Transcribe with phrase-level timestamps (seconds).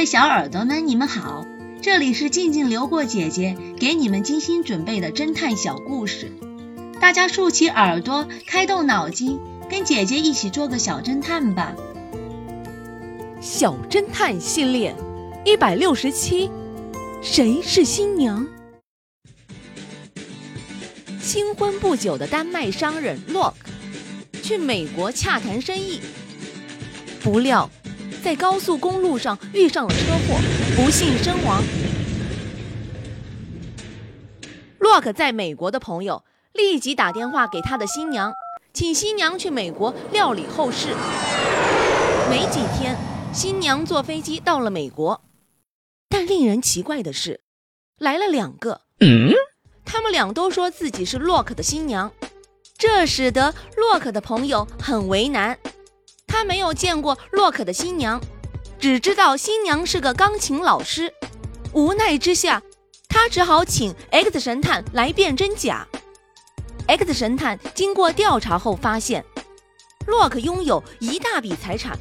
[0.00, 1.46] 位小耳朵们，你们好，
[1.82, 6.32] 这里是静静流过姐姐给你们精心准备的侦探小故事，
[7.02, 11.74] 大家竖起耳朵，开动脑筋，跟姐姐一起做个小侦探吧。
[13.42, 14.96] 小侦探系列
[15.44, 16.50] 一百六十七，
[17.20, 18.48] 谁是新娘？
[21.20, 23.68] 新婚不久的丹麦商人洛克
[24.42, 26.00] 去美国洽谈生意，
[27.22, 27.70] 不料
[28.20, 30.38] 在高速公路上遇上了车祸，
[30.76, 31.62] 不幸身亡。
[34.78, 38.32] 洛克在美国的朋友立即打电话给他的新娘，
[38.72, 40.88] 请新娘去美国料理后事。
[42.28, 42.96] 没几天，
[43.32, 45.22] 新娘坐飞机到了美国，
[46.08, 47.40] 但令人奇怪的是，
[47.98, 48.82] 来了两个。
[49.84, 52.12] 他们俩都说自己是洛克的新娘，
[52.76, 55.58] 这使得洛克的朋友很为难。
[56.40, 58.18] 他没有见过洛克的新娘，
[58.78, 61.12] 只知道新娘是个钢琴老师。
[61.74, 62.62] 无奈之下，
[63.10, 65.86] 他只好请 X 神探来辨真假。
[66.86, 69.22] X 神探经过调查后发现，
[70.06, 71.98] 洛克拥有一大笔财产，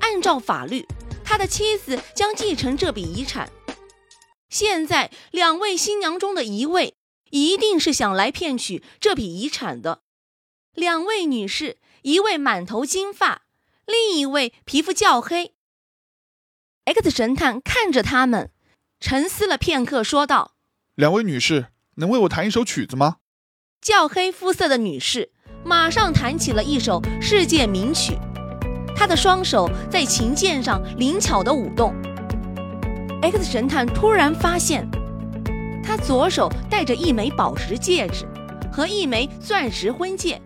[0.00, 0.84] 按照法律，
[1.22, 3.48] 他的妻子将继承这笔遗产。
[4.48, 6.96] 现在，两位新娘中的一位。
[7.30, 10.00] 一定是想来骗取这笔遗产的。
[10.74, 13.42] 两位女士，一位满头金发，
[13.86, 15.54] 另一位皮肤较黑。
[16.84, 18.50] X 神探看着他们，
[19.00, 20.56] 沉思了片刻，说道
[20.94, 23.16] ：“两位女士，能为我弹一首曲子吗？”
[23.80, 25.30] 较黑肤色的女士
[25.64, 28.18] 马上弹起了一首世界名曲，
[28.96, 31.94] 她的双手在琴键上灵巧的舞动。
[33.22, 34.86] X 神探突然发现。
[35.88, 38.26] 他左手戴着一枚宝石戒指
[38.72, 40.42] 和一枚钻石婚戒，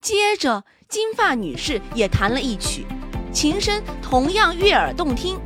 [0.00, 2.84] 接着金发女士也弹了一曲，
[3.32, 5.38] 琴声同样悦耳动听。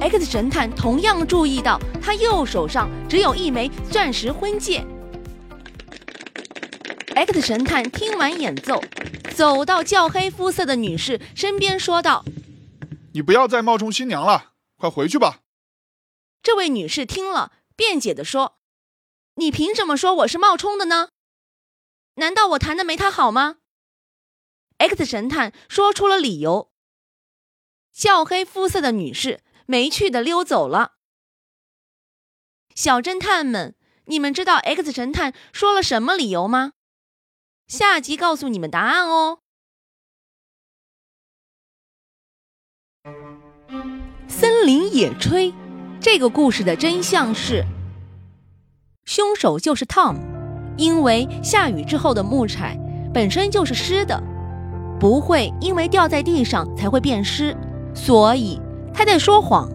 [0.00, 4.84] X 神探同样注意到他右手上只有一枚钻石婚戒。
[7.14, 8.82] X 神探听完演奏，
[9.36, 12.24] 走到较黑肤色的女士身边，说道
[13.14, 15.42] ：“你不要再冒充新娘了，快回去吧。”
[16.42, 17.52] 这位女士听了。
[17.76, 18.56] 辩解地说
[19.36, 21.10] ：“你凭什么说我是冒充的呢？
[22.16, 23.56] 难道我弹的没他好吗
[24.78, 26.70] ？”X 神探说出了理由。
[27.92, 30.96] 较黑肤色的女士没趣的溜走了。
[32.74, 36.72] 小侦探们，你们知道 X 神探说了什么理由吗？
[37.66, 39.40] 下集告诉你们答案哦。
[44.28, 45.54] 森林野炊。
[45.98, 47.64] 这个故事的真相是，
[49.06, 50.18] 凶手就是 Tom，
[50.76, 52.78] 因为下雨之后的木柴
[53.12, 54.22] 本身就是湿的，
[54.98, 57.56] 不会因为掉在地上才会变湿，
[57.94, 58.60] 所以
[58.92, 59.68] 他在说谎。